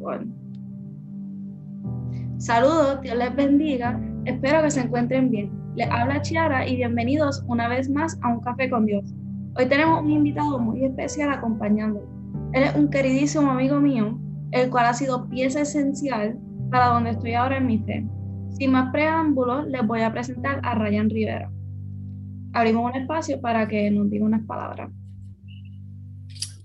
[0.00, 0.26] espiritual.
[2.38, 5.50] Saludos, Dios les bendiga, espero que se encuentren bien.
[5.76, 9.04] Les habla Chiara y bienvenidos una vez más a Un Café con Dios.
[9.56, 12.08] Hoy tenemos un invitado muy especial acompañándonos.
[12.52, 14.18] Él es un queridísimo amigo mío,
[14.52, 16.38] el cual ha sido pieza esencial
[16.70, 18.06] para donde estoy ahora en mi fe.
[18.50, 21.50] Sin más preámbulos, les voy a presentar a Ryan Rivera.
[22.52, 24.90] Abrimos un espacio para que nos diga unas palabras.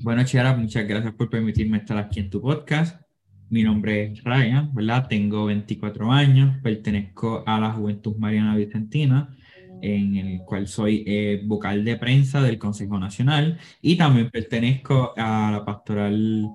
[0.01, 3.04] Bueno, Chiara, muchas gracias por permitirme estar aquí en tu podcast.
[3.49, 5.07] Mi nombre es Ryan, ¿verdad?
[5.07, 9.35] Tengo 24 años, pertenezco a la Juventud Mariana Vicentina,
[9.81, 15.51] en el cual soy eh, vocal de prensa del Consejo Nacional y también pertenezco a
[15.51, 16.49] la pastoral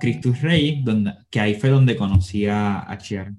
[0.00, 3.32] Cristus Rey, donde, que ahí fue donde conocí a, a Chiara.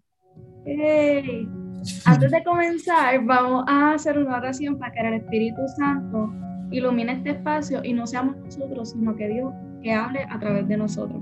[2.06, 6.34] Antes de comenzar, vamos a hacer una oración para que el Espíritu Santo
[6.72, 10.78] ilumine este espacio y no seamos nosotros, sino que Dios que hable a través de
[10.78, 11.22] nosotros.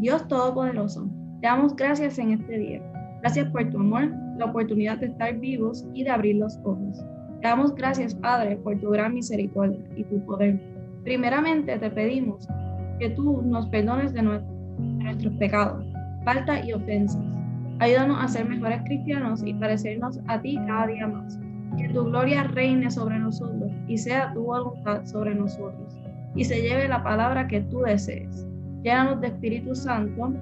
[0.00, 1.08] Dios Todopoderoso,
[1.42, 2.80] te damos gracias en este día.
[3.20, 7.04] Gracias por tu amor, la oportunidad de estar vivos y de abrir los ojos.
[7.40, 10.60] Te damos gracias, Padre, por tu gran misericordia y tu poder.
[11.02, 12.46] Primeramente te pedimos
[13.00, 15.84] que tú nos perdones de nuestros pecados,
[16.24, 17.20] falta y ofensas.
[17.80, 21.40] Ayúdanos a ser mejores cristianos y parecernos a ti cada día más.
[21.76, 25.98] Que tu gloria reine sobre nosotros y sea tu voluntad sobre nosotros.
[26.36, 28.46] Y se lleve la palabra que tú desees.
[28.84, 30.32] Llénanos de Espíritu Santo,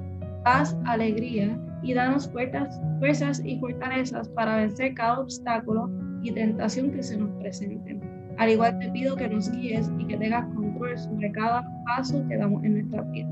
[0.43, 5.91] paz, alegría y danos fuerzas, fuerzas y fortalezas para vencer cada obstáculo
[6.23, 7.99] y tentación que se nos presente.
[8.39, 12.37] Al igual te pido que nos guíes y que tengas control sobre cada paso que
[12.37, 13.29] damos en nuestra vida.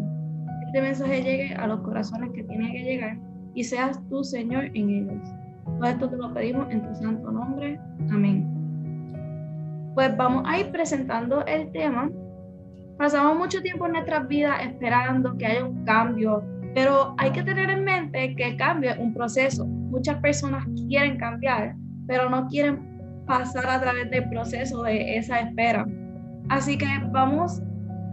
[0.67, 3.19] Este mensaje llegue a los corazones que tiene que llegar
[3.55, 5.29] y seas tú, Señor, en ellos.
[5.79, 7.81] Todo esto te lo pedimos en tu santo nombre.
[8.11, 8.47] Amén.
[9.95, 12.11] Pues vamos a ir presentando el tema
[12.99, 16.43] pasamos mucho tiempo en nuestras vidas esperando que haya un cambio,
[16.75, 19.67] pero hay que tener en mente que el cambio es un proceso.
[19.67, 21.75] Muchas personas quieren cambiar,
[22.07, 25.87] pero no quieren pasar a través del proceso de esa espera.
[26.49, 27.63] Así que vamos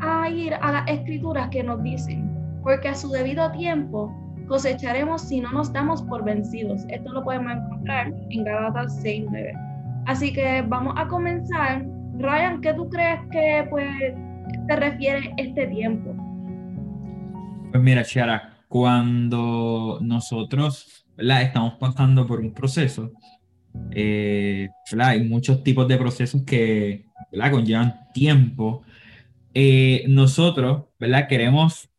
[0.02, 2.30] a ir a las escrituras que nos dicen,
[2.64, 4.14] porque a su debido tiempo
[4.48, 6.86] cosecharemos si no nos damos por vencidos.
[6.90, 10.04] Esto lo podemos encontrar en Galatas 6.9.
[10.06, 11.86] Así que vamos a comenzar.
[12.18, 14.16] Ryan, ¿qué tú crees que puede
[14.68, 16.14] se refiere este tiempo?
[17.76, 23.12] Pues mira, Chiara, cuando nosotros estamos pasando por un proceso,
[23.92, 27.04] eh, hay muchos tipos de procesos que
[27.52, 28.84] conllevan tiempo.
[29.54, 31.28] Eh, nosotros ¿verdad?
[31.28, 31.90] queremos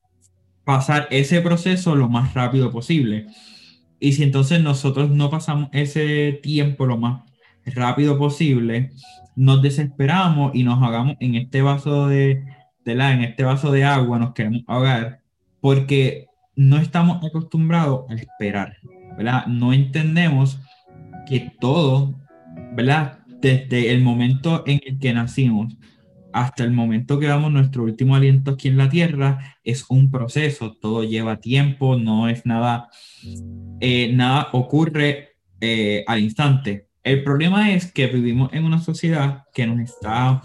[0.65, 3.27] pasar ese proceso lo más rápido posible.
[4.01, 7.23] Y si entonces nosotros no pasamos ese tiempo lo más
[7.67, 8.93] rápido posible,
[9.35, 12.47] nos desesperamos y nos hagamos en este vaso de,
[12.83, 15.26] de la, en este vaso de agua, nos queremos ahogar,
[15.61, 18.77] porque no estamos acostumbrados a esperar,
[19.17, 19.47] ¿verdad?
[19.47, 20.59] No entendemos
[21.27, 22.15] que todo,
[22.75, 23.19] ¿verdad?
[23.41, 25.77] Desde el momento en el que nacimos
[26.33, 30.77] hasta el momento que damos nuestro último aliento aquí en la tierra, es un proceso,
[30.79, 32.89] todo lleva tiempo, no es nada,
[33.81, 36.89] eh, nada ocurre eh, al instante.
[37.03, 40.43] El problema es que vivimos en una sociedad que nos está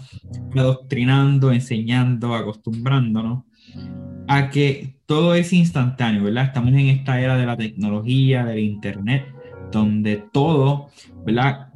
[0.56, 3.44] adoctrinando, enseñando, acostumbrándonos
[4.28, 6.46] a que todo es instantáneo, ¿verdad?
[6.46, 9.26] Estamos en esta era de la tecnología, del internet,
[9.70, 10.88] donde todo,
[11.26, 11.68] ¿verdad?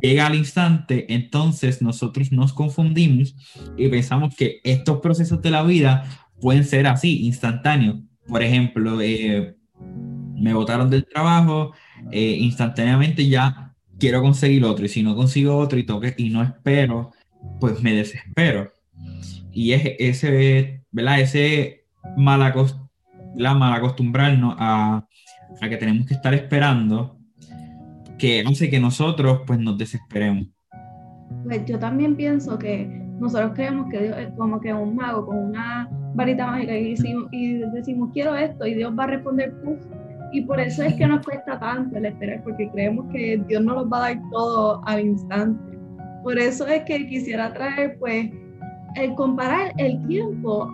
[0.00, 3.36] Llega al instante, entonces nosotros nos confundimos
[3.76, 6.04] y pensamos que estos procesos de la vida
[6.40, 8.00] pueden ser así, instantáneos.
[8.26, 9.56] Por ejemplo, eh,
[10.34, 11.72] me botaron del trabajo,
[12.10, 16.42] eh, instantáneamente ya quiero conseguir otro y si no consigo otro y toque y no
[16.42, 17.12] espero,
[17.60, 18.72] pues me desespero.
[19.52, 21.20] Y es ese, ¿verdad?
[21.20, 21.84] Ese
[22.16, 22.76] mal, acost
[23.34, 25.06] la mal acostumbrarnos a,
[25.60, 27.16] a, que tenemos que estar esperando
[28.18, 30.46] que hace que nosotros pues nos desesperemos.
[31.44, 32.86] Pues yo también pienso que
[33.18, 37.28] nosotros creemos que Dios es como que un mago con una varita mágica y decimos,
[37.32, 39.78] y decimos quiero esto y Dios va a responder Puf,
[40.32, 43.74] y por eso es que nos cuesta tanto el esperar, porque creemos que Dios no
[43.74, 45.78] nos va a dar todo al instante.
[46.22, 48.30] Por eso es que quisiera traer, pues,
[48.96, 50.72] el comparar el tiempo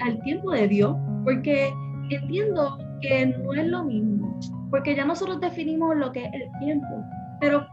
[0.00, 1.72] al tiempo de Dios, porque
[2.10, 4.38] entiendo que no es lo mismo,
[4.70, 7.04] porque ya nosotros definimos lo que es el tiempo,
[7.40, 7.66] pero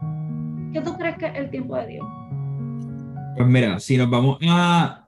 [0.72, 2.06] ¿qué tú crees que es el tiempo de Dios?
[3.36, 5.06] Pues mira, si nos vamos a,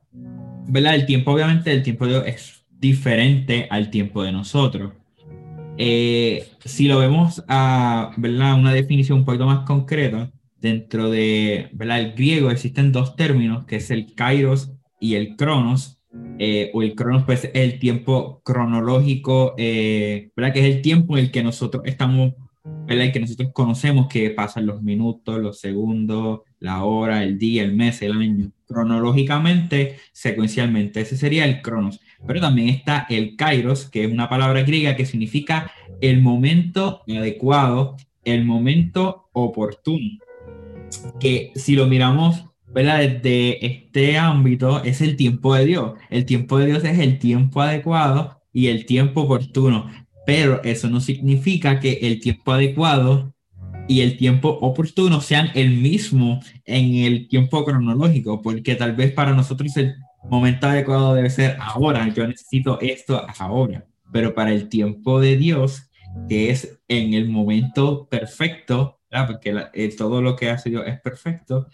[0.69, 0.95] ¿verdad?
[0.95, 4.93] El tiempo, obviamente, el tiempo de Dios es diferente al tiempo de nosotros.
[5.79, 8.59] Eh, si lo vemos a ¿verdad?
[8.59, 12.01] una definición un poquito más concreta, dentro de ¿verdad?
[12.01, 15.93] el griego existen dos términos, que es el kairos y el cronos.
[16.39, 20.53] eh, o el cronos, pues es el tiempo cronológico, eh, ¿verdad?
[20.55, 22.33] Que es el tiempo en el que nosotros estamos,
[22.65, 23.07] ¿verdad?
[23.07, 27.75] El que nosotros conocemos que pasan los minutos, los segundos, la hora, el día, el
[27.75, 31.01] mes, el año, cronológicamente, secuencialmente.
[31.03, 32.01] Ese sería el cronos.
[32.27, 35.71] Pero también está el kairos, que es una palabra griega que significa
[36.01, 40.19] el momento adecuado, el momento oportuno.
[41.21, 42.45] Que si lo miramos
[42.77, 42.99] ¿verdad?
[42.99, 45.93] desde este ámbito, es el tiempo de Dios.
[46.11, 49.91] El tiempo de Dios es el tiempo adecuado y el tiempo oportuno.
[50.27, 53.33] Pero eso no significa que el tiempo adecuado
[53.89, 59.33] y el tiempo oportuno sean el mismo en el tiempo cronológico, porque tal vez para
[59.33, 59.95] nosotros el
[60.29, 65.89] momento adecuado debe ser ahora, yo necesito esto ahora, pero para el tiempo de Dios,
[66.29, 71.69] que es en el momento perfecto, porque eh, todo lo que hace Dios es perfecto,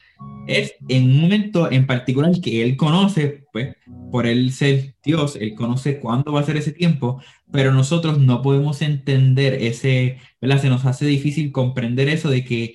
[0.47, 3.77] es en un momento en particular que Él conoce, pues
[4.11, 8.43] por Él ser Dios, Él conoce cuándo va a ser ese tiempo, pero nosotros no
[8.43, 10.61] podemos entender ese, ¿verdad?
[10.61, 12.75] Se nos hace difícil comprender eso de que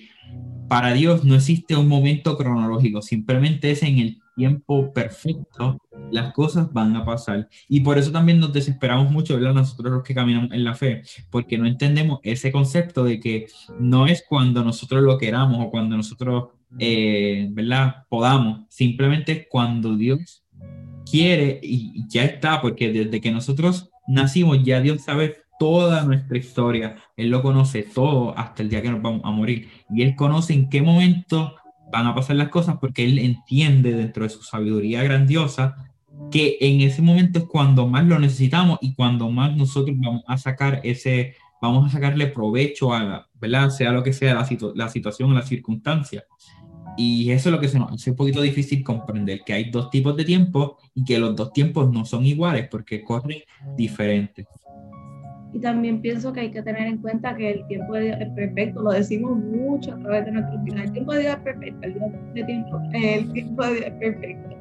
[0.68, 5.82] para Dios no existe un momento cronológico, simplemente es en el tiempo perfecto,
[6.12, 7.50] las cosas van a pasar.
[7.68, 9.54] Y por eso también nos desesperamos mucho, ¿verdad?
[9.54, 11.02] Nosotros los que caminamos en la fe,
[11.32, 13.48] porque no entendemos ese concepto de que
[13.80, 18.06] no es cuando nosotros lo queramos o cuando nosotros, eh, ¿verdad?
[18.10, 20.44] Podamos, simplemente cuando Dios
[21.10, 26.98] quiere y ya está, porque desde que nosotros nacimos ya Dios sabe toda nuestra historia,
[27.16, 30.54] Él lo conoce todo hasta el día que nos vamos a morir y Él conoce
[30.54, 31.56] en qué momento
[31.92, 35.88] van a pasar las cosas porque Él entiende dentro de su sabiduría grandiosa
[36.32, 40.38] que en ese momento es cuando más lo necesitamos y cuando más nosotros vamos a
[40.38, 43.70] sacar ese, vamos a sacarle provecho a, ¿verdad?
[43.70, 46.26] Sea lo que sea la, la situación o la circunstancia.
[46.98, 49.92] Y eso es lo que se nos hace un poquito difícil comprender, que hay dos
[49.92, 53.44] tipos de tiempo y que los dos tiempos no son iguales porque corren
[53.78, 54.48] diferentes.
[55.54, 58.30] Y también pienso que hay que tener en cuenta que el tiempo de Dios es
[58.32, 60.84] perfecto, lo decimos mucho a través de nuestro vida.
[60.84, 61.94] El tiempo de Dios es perfecto, el,
[63.34, 64.56] tiempo, de Dios es perfecto.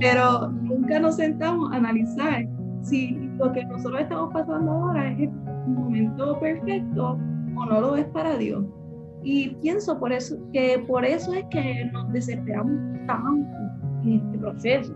[0.00, 2.46] Pero nunca nos sentamos a analizar
[2.82, 5.30] si lo que nosotros estamos pasando ahora es el
[5.68, 7.18] momento perfecto
[7.56, 8.64] o no lo es para Dios.
[9.22, 13.56] Y pienso por eso que por eso es que nos desesperamos tanto
[14.02, 14.94] en este proceso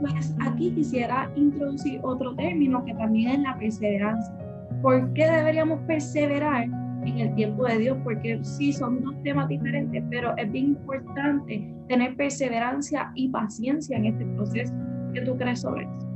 [0.00, 4.34] pues aquí quisiera introducir otro término que también es la perseverancia.
[4.82, 6.64] ¿Por qué deberíamos perseverar
[7.04, 7.98] en el tiempo de Dios?
[8.04, 14.06] Porque sí, son dos temas diferentes, pero es bien importante tener perseverancia y paciencia en
[14.06, 14.74] este proceso.
[15.12, 16.08] ¿Qué tú crees sobre eso?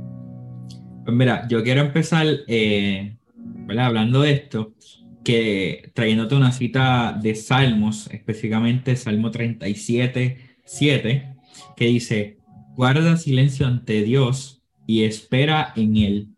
[1.03, 3.17] Pues mira, yo quiero empezar eh,
[3.77, 4.73] hablando de esto,
[5.23, 11.35] que trayéndote una cita de Salmos, específicamente Salmo 37, 7,
[11.75, 12.37] que dice,
[12.75, 16.29] guarda silencio ante Dios y espera en Él.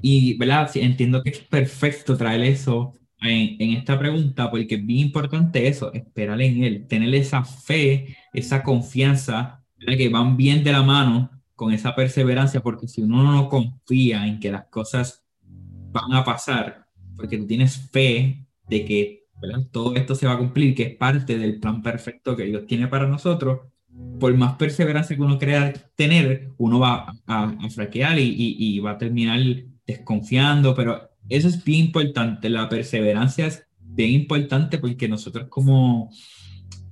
[0.00, 0.70] Y, ¿verdad?
[0.74, 6.40] Entiendo que es perfecto traer eso en, esta pregunta porque es bien importante eso, esperar
[6.42, 11.94] en Él, tener esa fe, esa confianza, que van bien de la mano con esa
[11.94, 15.24] perseverancia, porque si uno no confía en que las cosas
[15.92, 16.86] van a pasar,
[17.16, 19.22] porque tú tienes fe de que
[19.70, 22.86] todo esto se va a cumplir, que es parte del plan perfecto que Dios tiene
[22.88, 23.71] para nosotros,
[24.18, 28.98] por más perseverancia que uno crea tener, uno va a, a fraquear y, va a
[28.98, 29.40] terminar
[29.86, 36.10] desconfiando, pero eso es bien importante, la perseverancia es bien importante porque nosotros como,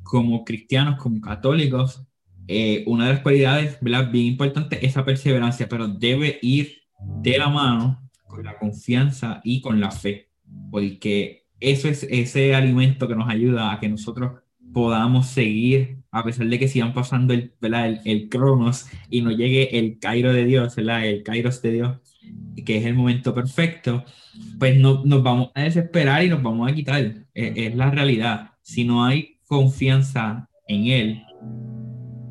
[0.03, 2.05] como cristianos, como católicos,
[2.49, 4.11] eh, una de las cualidades ¿verdad?
[4.11, 9.61] bien importante es esa perseverancia, pero debe ir de la mano con la confianza y
[9.61, 10.31] con la fe,
[10.71, 14.41] porque eso es ese alimento que nos ayuda a que nosotros
[14.73, 19.79] podamos seguir, a pesar de que sigan pasando el, el, el, cronos y no llegue
[19.79, 21.07] el Cairo de Dios, ¿verdad?
[21.07, 21.99] el Kairos de Dios,
[22.65, 24.05] que es el momento perfecto,
[24.59, 27.01] pues no, nos vamos a desesperar y nos vamos a quitar.
[27.01, 28.51] Es, es la realidad.
[28.63, 31.23] Si no hay confianza en Él,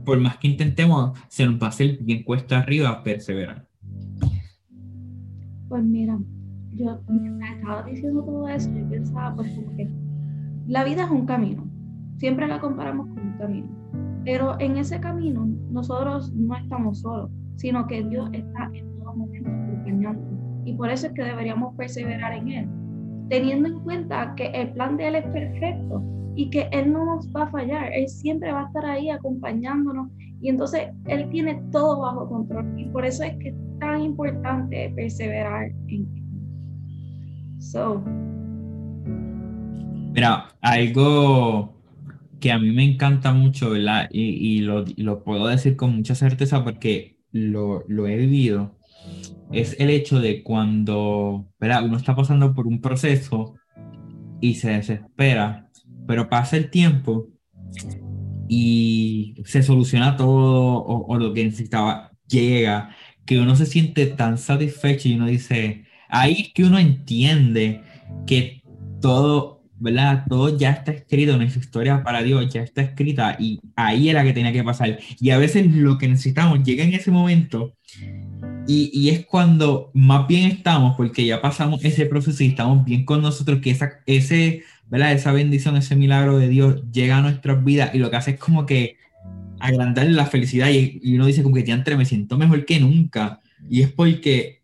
[0.06, 3.68] por más que intentemos, se nos va a hacer bien cuesta arriba perseverar.
[5.70, 6.18] Pues mira,
[6.74, 7.00] yo
[7.54, 9.90] estaba diciendo todo eso, yo pensaba pues como que
[10.68, 11.69] la vida es un camino
[12.20, 13.68] siempre la comparamos con un camino.
[14.26, 19.50] Pero en ese camino nosotros no estamos solos, sino que Dios está en todo momento
[19.50, 20.40] acompañándonos.
[20.66, 22.70] Y por eso es que deberíamos perseverar en Él,
[23.30, 26.04] teniendo en cuenta que el plan de Él es perfecto
[26.36, 30.10] y que Él no nos va a fallar, Él siempre va a estar ahí acompañándonos
[30.42, 34.92] y entonces Él tiene todo bajo control y por eso es que es tan importante
[34.96, 36.24] perseverar en Él.
[37.60, 38.04] So.
[40.14, 41.79] Mira, algo
[42.40, 44.10] que a mí me encanta mucho, ¿verdad?
[44.12, 48.78] Y, y, lo, lo, puedo decir con mucha certeza porque lo, lo he vivido
[49.52, 51.84] es el hecho de cuando ¿verdad?
[51.86, 53.56] uno está pasando por un proceso
[54.42, 55.70] y se desespera,
[56.08, 57.28] pero pasa el tiempo
[58.48, 64.38] y se soluciona todo o, o, lo que necesitaba llega, que uno se siente tan
[64.38, 67.82] satisfecho y uno dice, ahí es que uno entiende
[68.26, 68.62] que
[69.02, 70.26] todo, ¿verdad?
[70.28, 74.34] Todo ya está escrito, nuestra historia para Dios ya está escrita y ahí era que
[74.34, 75.00] tenía que pasar.
[75.20, 77.74] Y a veces lo que necesitamos llega en ese momento
[78.68, 83.04] y, y, es cuando más bien estamos, porque ya pasamos ese proceso y estamos bien
[83.04, 85.14] con nosotros, que esa, ese, ¿verdad?
[85.14, 88.40] esa bendición, ese milagro de Dios llega a nuestras vidas y lo que hace es
[88.40, 88.98] como que
[89.60, 92.80] agrandar la felicidad y, y uno dice como que ya entre me siento mejor que
[92.80, 93.40] nunca.
[93.70, 94.62] Y es porque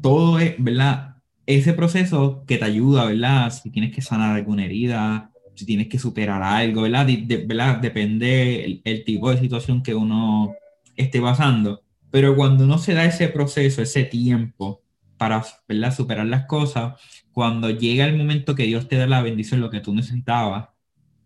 [0.00, 1.09] todo es, ¿verdad?
[1.46, 3.50] Ese proceso que te ayuda, ¿verdad?
[3.50, 7.06] Si tienes que sanar alguna herida, si tienes que superar algo, ¿verdad?
[7.06, 7.78] De, ¿verdad?
[7.78, 10.54] Depende el, tipo de situación que uno
[10.96, 14.82] esté pasando pero cuando uno se da ese proceso, ese tiempo
[15.16, 15.94] para ¿verdad?
[15.94, 17.00] superar las cosas,
[17.32, 20.68] cuando llega el momento que Dios te da la bendición, lo que tú necesitabas,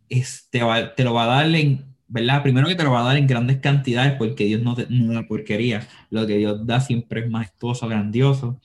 [0.09, 0.61] es, te,
[0.97, 2.43] te, lo va a dar en, ¿verdad?
[2.43, 5.15] Primero que te lo va a dar en grandes cantidades porque Dios no, te, no
[5.15, 5.89] da porquería.
[6.11, 8.61] Lo que Dios da siempre es majestuoso, grandioso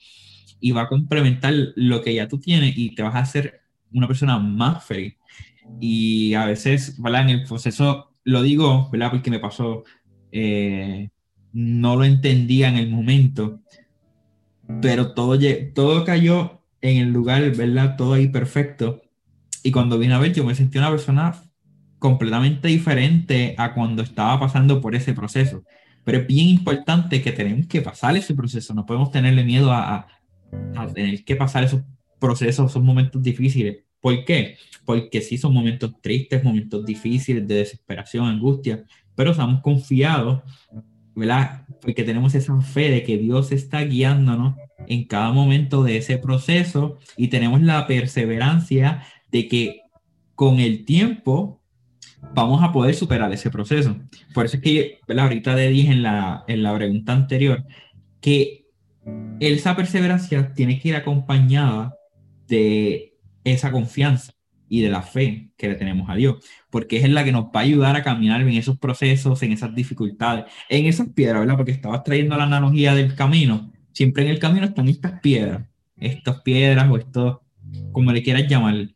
[0.60, 3.60] y va a complementar lo que ya tú tienes y te vas a hacer
[3.92, 5.16] una persona más feliz.
[5.80, 7.22] Y a veces, ¿verdad?
[7.22, 9.10] En el proceso, lo digo, ¿verdad?
[9.10, 9.84] Porque me pasó,
[10.32, 11.10] eh,
[11.52, 13.60] no lo entendía en el momento,
[14.80, 15.38] pero todo,
[15.74, 17.96] todo cayó en el lugar, ¿verdad?
[17.96, 19.02] Todo ahí perfecto.
[19.62, 21.34] Y cuando vine a ver, yo me sentí una persona
[21.98, 25.64] completamente diferente a cuando estaba pasando por ese proceso.
[26.04, 29.94] Pero es bien importante que tenemos que pasar ese proceso, no podemos tenerle miedo a,
[29.94, 30.06] a,
[30.94, 31.82] tener que pasar esos
[32.18, 33.84] procesos, esos momentos difíciles.
[34.00, 34.56] ¿Por qué?
[34.84, 40.42] Porque sí son momentos tristes, momentos difíciles de desesperación, angustia, pero estamos confiados
[41.14, 41.66] ¿verdad?
[41.80, 46.98] Porque tenemos esa fe de que Dios está guiándonos en cada momento de ese proceso
[47.16, 49.82] y tenemos la perseverancia de que
[50.34, 51.62] con el tiempo
[52.34, 53.96] vamos a poder superar ese proceso.
[54.34, 55.26] Por eso es que, ¿verdad?
[55.26, 57.64] ahorita te dije en la, en la pregunta anterior
[58.20, 58.59] que
[59.40, 61.94] esa perseverancia tiene que ir acompañada
[62.46, 63.14] de
[63.44, 64.32] esa confianza
[64.68, 66.36] y de la fe que le tenemos a Dios,
[66.70, 69.74] porque es la que nos va a ayudar a caminar en esos procesos, en esas
[69.74, 71.56] dificultades, en esas piedras, ¿verdad?
[71.56, 73.72] Porque estabas trayendo la analogía del camino.
[73.92, 75.66] Siempre en el camino están estas piedras,
[75.96, 77.38] estas piedras o estos,
[77.90, 78.90] como le quieras llamar.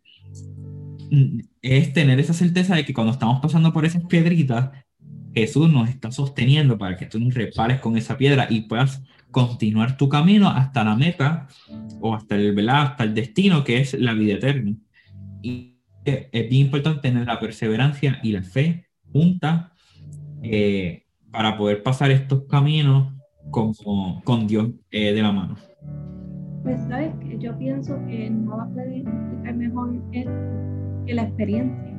[1.61, 4.70] Es tener esa certeza de que cuando estamos pasando por esas piedritas,
[5.34, 9.02] Jesús nos está sosteniendo para que tú nos repares con esa piedra y puedas
[9.34, 11.48] continuar tu camino hasta la meta
[12.00, 12.82] o hasta el, ¿verdad?
[12.82, 14.76] hasta el destino que es la vida eterna.
[15.42, 19.72] Y es bien importante tener la perseverancia y la fe juntas
[20.42, 23.12] eh, para poder pasar estos caminos
[23.50, 23.72] con,
[24.22, 25.56] con Dios eh, de la mano.
[26.62, 30.30] Pues sabes que yo pienso que nada puede explicar mejor esto
[31.06, 31.98] que la experiencia.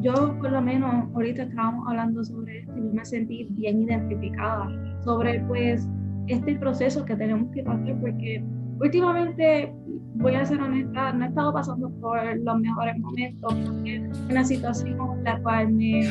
[0.00, 4.68] Yo por lo menos ahorita estábamos hablando sobre esto y yo me sentí bien identificada
[5.04, 5.88] sobre pues
[6.26, 8.42] este proceso que tenemos que pasar porque
[8.80, 9.72] últimamente,
[10.14, 15.22] voy a ser honesta, no he estado pasando por los mejores momentos, porque una situación
[15.22, 16.08] la cual me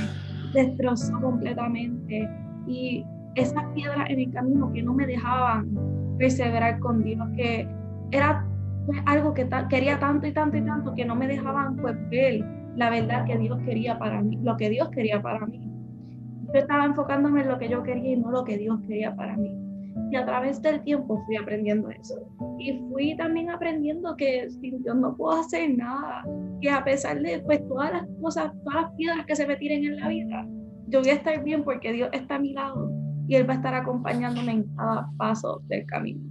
[0.53, 2.29] destrozó completamente
[2.67, 3.05] y
[3.35, 5.67] esas piedras en el camino que no me dejaban
[6.17, 7.67] perseverar con Dios, que
[8.11, 8.45] era
[9.05, 12.89] algo que quería tanto y tanto y tanto que no me dejaban pues ver la
[12.89, 15.61] verdad que Dios quería para mí, lo que Dios quería para mí.
[16.53, 19.35] Yo estaba enfocándome en lo que yo quería y no lo que Dios quería para
[19.37, 19.72] mí.
[20.11, 22.15] Y a través del tiempo fui aprendiendo eso.
[22.59, 26.23] Y fui también aprendiendo que sin Dios no puedo hacer nada.
[26.61, 29.83] Que a pesar de pues, todas las cosas, todas las piedras que se me tiren
[29.85, 30.47] en la vida,
[30.87, 32.91] yo voy a estar bien porque Dios está a mi lado
[33.27, 36.21] y Él va a estar acompañándome en cada paso del camino.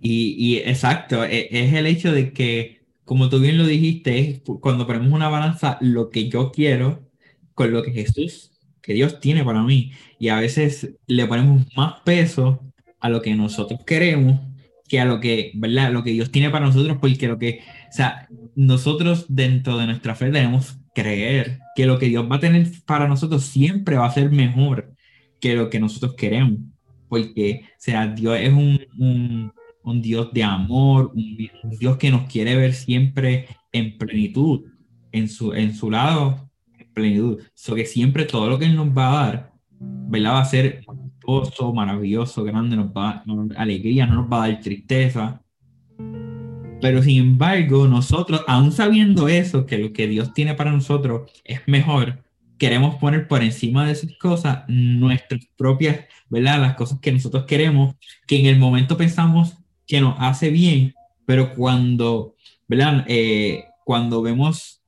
[0.00, 4.86] Y, y exacto, e, es el hecho de que, como tú bien lo dijiste, cuando
[4.86, 7.08] ponemos una balanza lo que yo quiero
[7.54, 8.54] con lo que Jesús
[8.84, 9.92] que Dios tiene para mí.
[10.24, 12.58] Y a veces le ponemos más peso
[12.98, 14.40] a lo que nosotros queremos
[14.88, 15.92] que a lo que, ¿verdad?
[15.92, 20.14] Lo que Dios tiene para nosotros, porque lo que, o sea, nosotros dentro de nuestra
[20.14, 24.12] fe debemos creer que lo que Dios va a tener para nosotros siempre va a
[24.12, 24.94] ser mejor
[25.42, 26.58] que lo que nosotros queremos.
[27.10, 29.52] Porque, o sea, Dios es un,
[29.82, 34.70] un, Dios de amor, un, Dios que nos quiere ver siempre en plenitud,
[35.12, 36.50] en su, en su lado
[36.94, 37.42] plenitud.
[37.52, 39.53] So que siempre todo lo que Él nos va a dar,
[40.08, 40.32] ¿verdad?
[40.32, 40.84] Va a ser
[41.22, 45.40] gozo, maravilloso, grande, nos va a dar alegría, no nos va a dar tristeza.
[46.80, 51.60] Pero sin embargo, nosotros, aún sabiendo eso, que lo que Dios tiene para nosotros es
[51.66, 52.24] mejor
[52.58, 56.60] queremos poner por encima de esas cosas nuestras propias, ¿verdad?
[56.60, 57.94] Las cosas que nosotros queremos,
[58.26, 60.94] que en el momento pensamos que nos hace bien,
[61.26, 62.36] pero cuando,
[62.68, 63.04] ¿verdad?
[63.08, 64.82] Eh, cuando vemos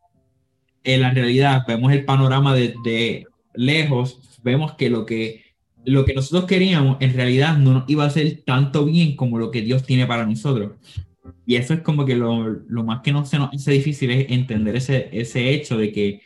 [0.84, 5.44] en la realidad, vemos el panorama de, lejos, vemos que lo que
[5.84, 9.60] lo que nosotros queríamos en realidad no iba a ser tanto bien como lo que
[9.60, 10.72] Dios tiene para nosotros.
[11.44, 14.30] Y eso es como que lo, lo más que no se nos hace difícil es
[14.30, 16.20] entender ese, ese hecho de que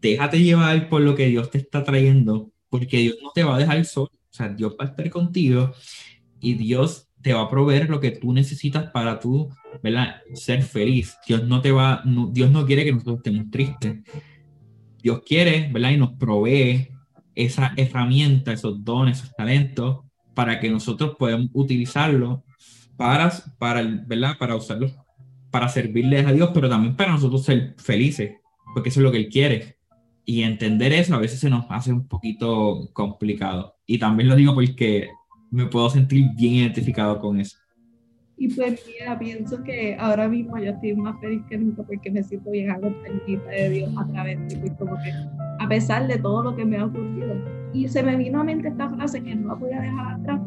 [0.00, 3.58] déjate llevar por lo que Dios te está trayendo, porque Dios no te va a
[3.58, 5.72] dejar solo, o sea, Dios va a estar contigo
[6.40, 9.50] y Dios te va a proveer lo que tú necesitas para tú,
[9.82, 10.22] ¿verdad?
[10.32, 11.18] Ser feliz.
[11.26, 13.98] Dios no te va, Dios no quiere que nosotros estemos tristes.
[15.02, 15.90] Dios quiere, ¿verdad?
[15.90, 16.88] Y nos provee
[17.34, 20.00] esa herramienta, esos dones, esos talentos,
[20.34, 22.40] para que nosotros podamos utilizarlos
[22.96, 24.36] para, para, ¿verdad?
[24.38, 24.94] Para usarlos,
[25.50, 28.32] para servirles a Dios, pero también para nosotros ser felices,
[28.74, 29.78] porque eso es lo que Él quiere.
[30.24, 33.76] Y entender eso a veces se nos hace un poquito complicado.
[33.86, 35.08] Y también lo digo porque
[35.50, 37.56] me puedo sentir bien identificado con eso.
[38.40, 42.22] Y pues mira, pienso que ahora mismo yo estoy más feliz que nunca porque me
[42.22, 45.12] siento bien acompañada de Dios a través de ti, como que
[45.58, 47.34] a pesar de todo lo que me ha ocurrido.
[47.74, 50.40] Y se me vino a mente esta frase que no la voy a dejar atrás,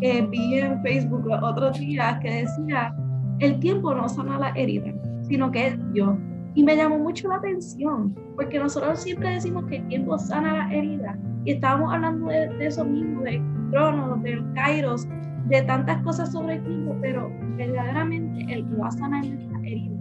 [0.00, 2.94] que vi en Facebook otros días que decía,
[3.40, 6.16] el tiempo no sana la herida, sino que es Dios.
[6.54, 10.72] Y me llamó mucho la atención, porque nosotros siempre decimos que el tiempo sana la
[10.72, 11.18] herida.
[11.44, 15.08] Y estábamos hablando de, eso mismo, de Cronos, de Kairos,
[15.48, 19.98] de tantas cosas sobre tiempo, pero verdaderamente el que va a sanar nuestra herida.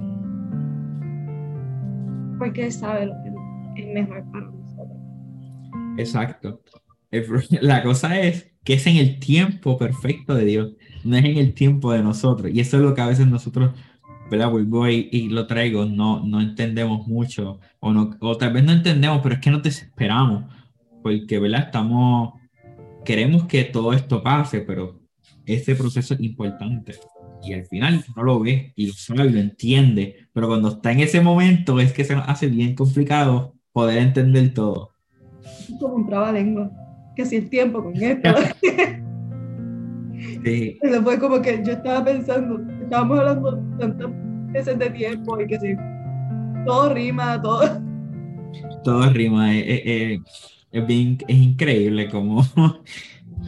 [2.39, 3.13] Porque Él sabe lo
[3.75, 4.97] que es mejor para nosotros.
[5.97, 6.61] Exacto.
[7.61, 10.71] La cosa es que es en el tiempo perfecto de Dios,
[11.03, 12.51] no es en el tiempo de nosotros.
[12.51, 13.71] Y eso es lo que a veces nosotros
[14.31, 14.49] ¿verdad?
[14.49, 19.19] Vuelvo y, lo traigo, no, no entendemos mucho, o, no, o tal vez no entendemos,
[19.21, 20.45] pero es que nos desesperamos,
[21.03, 21.63] porque, ¿verdad?
[21.65, 22.35] Estamos,
[23.03, 25.00] queremos que todo esto pase, pero
[25.45, 26.95] este proceso es importante.
[27.43, 30.91] Y al final no lo ve y lo sabe y lo entiende, pero cuando está
[30.91, 34.91] en ese momento es que se nos hace bien complicado poder entender todo.
[35.79, 36.71] Como un lengua
[37.15, 38.29] que si el tiempo con esto.
[40.43, 40.77] sí.
[40.81, 44.09] Después como que yo estaba pensando, estábamos hablando tantas
[44.51, 45.75] veces de tiempo y que sí,
[46.65, 47.81] todo rima, todo.
[48.83, 50.19] Todo rima, es, eh, eh,
[50.71, 52.45] es, bien, es increíble como,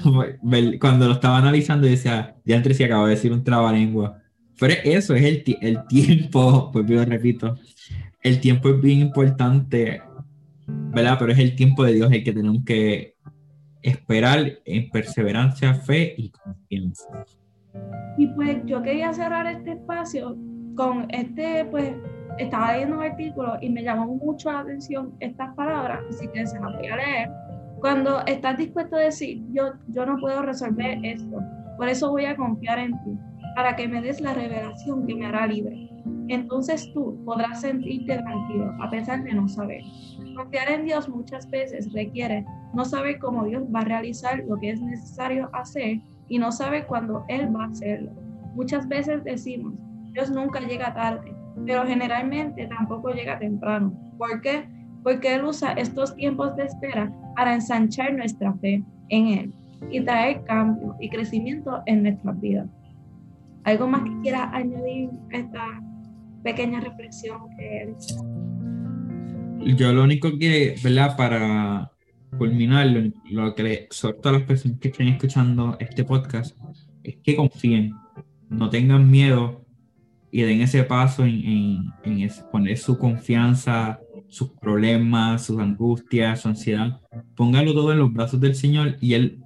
[0.80, 4.20] cuando lo estaba analizando decía, ya entre si acabo de decir un trabalengua.
[4.60, 7.58] Pero eso es el, el tiempo, pues yo repito,
[8.22, 10.02] el tiempo es bien importante,
[10.68, 11.18] ¿verdad?
[11.20, 13.16] Pero es el tiempo de Dios el que tenemos que
[13.82, 17.26] esperar en perseverancia, fe y confianza.
[18.18, 20.38] Y pues yo quería cerrar este espacio
[20.76, 21.94] con este, pues
[22.38, 26.60] estaba leyendo un artículo y me llamó mucho la atención estas palabras, así que se
[26.60, 27.30] las voy a leer.
[27.84, 31.38] Cuando estás dispuesto a decir, yo, yo no puedo resolver esto,
[31.76, 33.20] por eso voy a confiar en ti,
[33.58, 35.90] para que me des la revelación que me hará libre.
[36.30, 39.82] Entonces tú podrás sentirte tranquilo a pesar de no saber.
[40.34, 44.70] Confiar en Dios muchas veces requiere no saber cómo Dios va a realizar lo que
[44.70, 48.14] es necesario hacer y no sabe cuándo Él va a hacerlo.
[48.56, 49.74] Muchas veces decimos,
[50.14, 53.92] Dios nunca llega tarde, pero generalmente tampoco llega temprano.
[54.18, 54.70] ¿Por qué?
[55.04, 59.54] Porque Él usa estos tiempos de espera para ensanchar nuestra fe en Él
[59.92, 62.68] y traer cambio y crecimiento en nuestras vidas.
[63.64, 65.82] ¿Algo más que quiera añadir a esta
[66.44, 67.94] pequeña reflexión que
[69.78, 71.16] Yo lo único que, ¿verdad?
[71.16, 71.92] Para
[72.38, 72.88] culminar,
[73.30, 73.88] lo, que le
[74.24, 76.58] a las personas que estén escuchando este podcast
[77.04, 77.94] es que confíen,
[78.50, 79.66] no tengan miedo
[80.32, 84.00] y den ese paso en, en, poner su confianza,
[84.34, 87.00] sus problemas, sus angustias, su ansiedad.
[87.36, 89.44] Póngalo todo en los brazos del Señor y Él,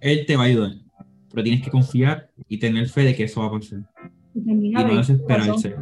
[0.00, 0.72] Él te va a ayudar.
[1.30, 3.80] Pero tienes que confiar y tener fe de que eso va a pasar.
[4.34, 5.76] Y, no desesperarse.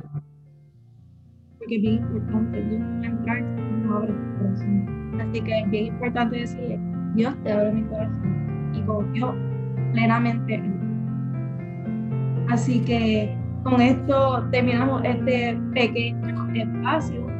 [1.59, 6.81] Porque es bien importante, Dios no abre tu corazón Así que es bien importante decirle,
[7.15, 9.33] Dios te abre mi corazón y confío
[9.93, 10.83] plenamente en.
[12.49, 17.32] Así que con esto terminamos este pequeño espacio.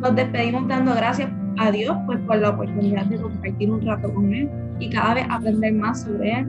[0.00, 4.32] Nos despedimos dando gracias a Dios pues, por la oportunidad de compartir un rato con
[4.32, 6.46] Él y cada vez aprender más sobre Él.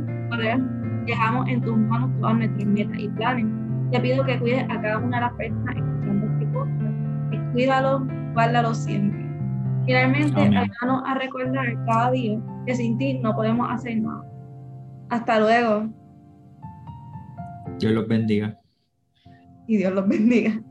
[1.06, 3.46] Dejamos en tus manos todas nuestras metas y planes.
[3.92, 7.54] Te pido que cuides a cada una de las personas escuchando este podcast.
[7.54, 9.26] Cuídalo, guárdalo siempre.
[9.86, 14.26] Finalmente, ayúdanos a recordar cada día que sin ti no podemos hacer nada.
[15.10, 15.88] Hasta luego.
[17.80, 18.60] Dios los bendiga.
[19.66, 20.62] Y Dios los bendiga.